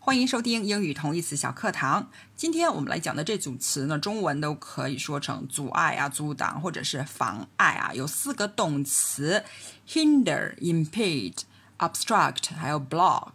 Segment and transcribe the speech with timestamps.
[0.00, 2.08] 欢迎收听英语同义词小课堂。
[2.34, 7.92] 今天我们来讲的这组词呢，中文都可以说成阻碍啊、阻挡或者是妨碍啊。
[7.92, 9.44] 有四个动词
[9.86, 11.40] ：hinder、impede、
[11.78, 13.32] obstruct，还有 block。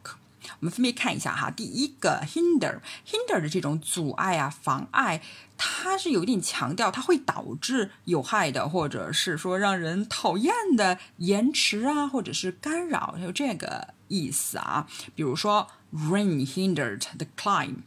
[0.59, 1.51] 我们分别看一下哈。
[1.51, 5.21] 第一个 hinder，hinder 的这种阻碍啊、妨碍，
[5.57, 14.87] 它是有一点强调，它会导致有害的，或者是说让人讨厌的延迟啊，或者是干扰，有这个意思啊。
[15.13, 15.67] 比如说。
[15.92, 17.82] Rain hindered the climb，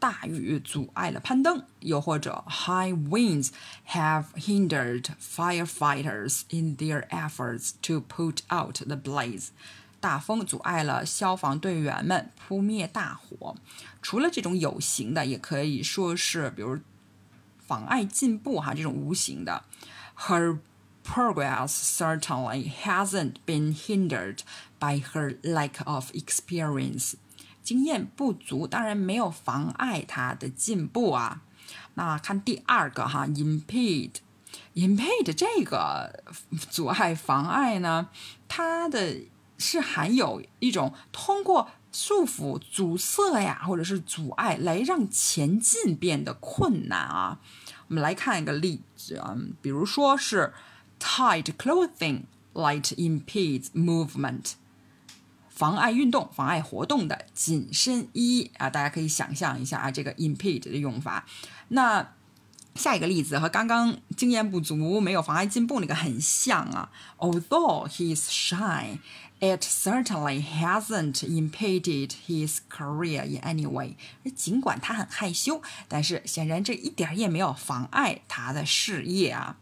[0.00, 1.64] 大雨阻碍了攀登。
[1.80, 3.50] 又或者，High winds
[3.90, 9.48] have hindered firefighters in their efforts to put out the blaze，
[10.00, 13.54] 大风阻碍了消防队员们扑灭大火。
[14.02, 16.80] 除了这种有形的，也可以说是，比如
[17.64, 19.64] 妨碍进步哈，这种无形的。
[20.26, 20.58] Her
[21.04, 24.40] progress certainly hasn't been hindered
[24.80, 27.14] by her lack of experience.
[27.63, 31.41] 经验不足，当然没有妨碍他的进步啊。
[31.93, 36.23] 那看第二个哈，impede，impede 这个
[36.69, 38.09] 阻碍、妨碍呢，
[38.47, 39.17] 它的
[39.57, 47.39] 是含有一种通过束缚、阻塞呀，或者是阻碍来让前进变得困难啊。
[47.87, 50.53] 我们来看一个例子啊，比如说是
[50.99, 54.53] tight clothing light impedes movement。
[55.59, 61.25] 妨碍运动、妨碍活动的紧身衣啊，大家可以想象一下啊，这个 impede 的用法。
[61.67, 62.13] 那
[62.75, 66.89] 下一个例子和刚刚经验不足、没有妨碍进步那个很像啊。
[67.17, 68.99] Although he is shy,
[69.41, 73.97] it certainly hasn't impeded his career in any way。
[74.33, 79.57] 尽管他很害羞，但是显然这一点也没有妨碍他的事业啊。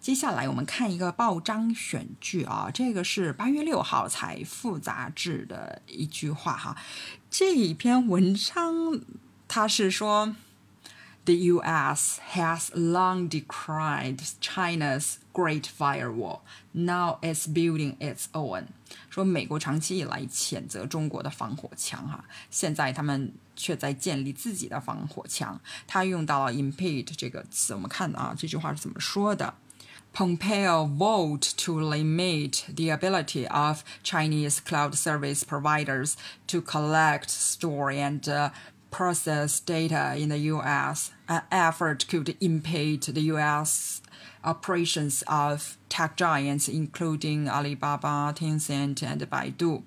[0.00, 6.74] 接下来我们看一个报章选句啊，这个是八月六号《财富》杂志的一句话哈。
[7.30, 8.98] 这一篇文章
[9.46, 10.34] 它是说
[11.26, 12.18] ，The U.S.
[12.32, 16.40] has long decried China's Great Firewall,
[16.72, 18.68] now it's building its own。
[19.10, 25.60] 说美国长期以来谴责中国的防火墙哈，现在他们却在建立自己的防火墙。
[25.86, 29.52] 他用到了 impede 这个词，我们看啊，这句话是怎么说的
[30.12, 36.16] ？Pompeo vowed to limit the ability of Chinese cloud service providers
[36.46, 38.50] to collect, store, and uh,
[38.90, 41.12] process data in the U.S.
[41.28, 44.02] An effort could impede the U.S.
[44.44, 49.82] operations of tech giants, including Alibaba, Tencent, and Baidu.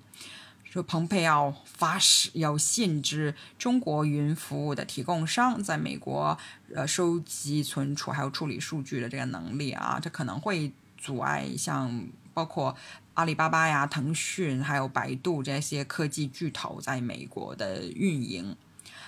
[0.74, 6.36] 说蓬佩奥发誓要限制中国云服务的提供商在美国
[6.74, 12.76] 呃收集、存储还有处理数据的这个能力啊，这可能会阻碍像包括
[13.14, 18.56] 阿里巴巴呀、腾讯还有百度这些科技巨头在美国的运营。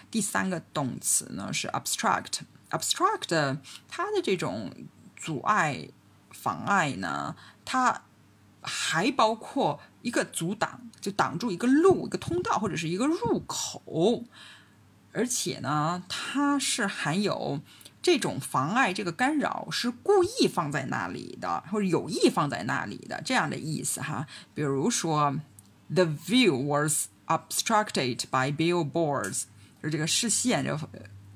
[0.08, 4.72] 第三个动词呢是 obstruct，obstruct 它的这种
[5.16, 5.88] 阻碍、
[6.30, 7.34] 妨碍呢，
[7.64, 8.02] 它。
[8.66, 14.24] 还包括一个阻挡，就挡住一个路、一个通道或者是一个入口，
[15.12, 17.60] 而且呢，它是含有
[18.02, 24.26] 这种妨碍、这个干扰是故意放在那里的，或者有意放在那里的这样的意思哈。
[24.52, 25.36] 比如说
[25.88, 29.44] ，the view was obstructed by billboards，
[29.80, 30.78] 就是这个视线就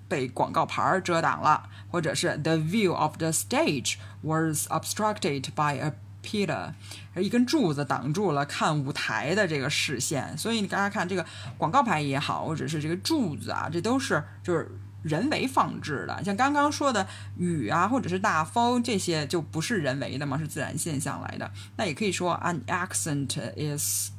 [0.09, 6.73] 被广告牌遮挡了，或者是 the view of the stage was obstructed by a pillar，
[7.17, 11.25] 一根柱子挡住了看舞台的这个视线，所以你大家看这个
[11.57, 14.71] 广告牌也好，或者是这个柱子啊，这都是就是
[15.03, 16.23] 人为放置的。
[16.23, 21.51] 像刚刚说的雨啊，或者是大风这些就不是人为的嘛，是自然现象来的。
[21.77, 24.11] 那也可以说，an accident is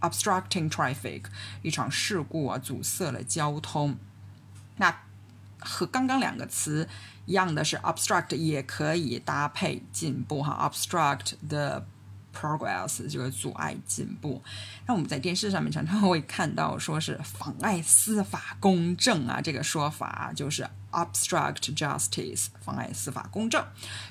[0.00, 1.24] obstructing traffic，
[1.62, 3.96] 一场事故啊阻塞了交通。
[4.76, 4.94] 那
[5.60, 6.88] 和刚刚两个词
[7.26, 11.84] 一样的是，obstruct 也可以搭配进步哈，obstruct the
[12.34, 14.42] progress 就是阻碍进步。
[14.86, 23.64] 那我们在电视上面常常会看到说是妨碍司法公正啊，这个说法就是 obstruct justice，妨碍司法公正。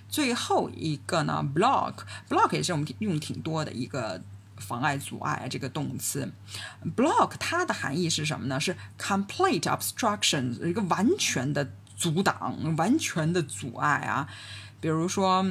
[0.09, 4.21] 最后一个呢，block，block 也是我们用挺多的一个。
[4.57, 6.31] 妨碍、阻碍这个动词
[6.95, 8.59] ，block 它的含义是什么呢？
[8.59, 14.27] 是 complete obstruction，一个完全的阻挡、完全的阻碍啊。
[14.79, 15.45] 比如说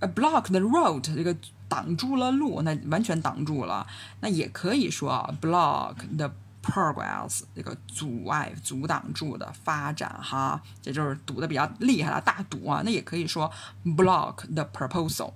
[0.00, 1.36] ，a block the road，这个
[1.68, 3.86] 挡住了路，那完全挡住了。
[4.20, 6.30] 那也可以说 block the
[6.62, 12.82] progress，这个阻碍、阻挡住的发展哈，这就是堵的比较厉害了，大堵啊。
[12.84, 13.50] 那也可以说
[13.84, 15.32] block the proposal，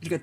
[0.00, 0.20] 这个。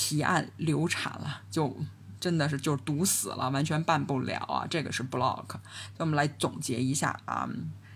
[0.00, 1.76] 提案流产了，就
[2.20, 4.64] 真的是就堵死了，完全办不了啊！
[4.70, 5.56] 这个是 block。
[5.96, 7.48] 那我们来总结一下啊，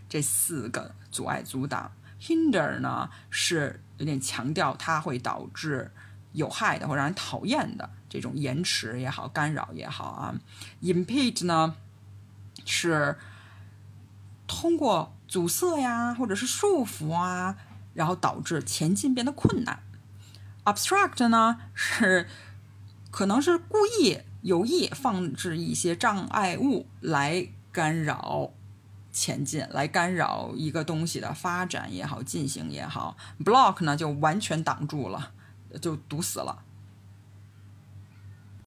[0.08, 1.92] 这四个阻碍、阻挡。
[2.20, 5.92] hinder 呢是有点强调它会导致
[6.32, 10.34] 有害的或让人讨厌的这种延迟也好、干扰也好啊。
[10.82, 11.76] impede 呢
[12.64, 13.16] 是
[14.48, 17.56] 通过阻塞呀，或者是束缚啊，
[17.94, 19.80] 然后导致前进变得困难。
[20.64, 22.28] Abstract 呢是。
[23.10, 28.50] 可能是故意有意放置一些障碍物来干扰
[29.12, 33.14] 前进，来干扰一个东西的发展也好，进行也好。
[33.44, 35.32] block 呢就完全挡住了，
[35.78, 36.64] 就堵死了。